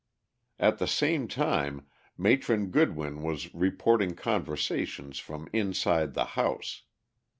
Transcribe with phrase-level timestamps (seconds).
[0.59, 1.85] At the same time,
[2.17, 6.81] Matron Goodwin was reporting conversation from inside the house.